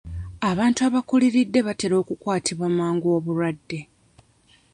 [0.49, 3.79] Abantu abakuliridde batera okukwatibwa amangu obulwadde.